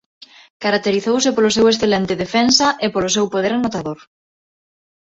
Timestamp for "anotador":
3.55-3.99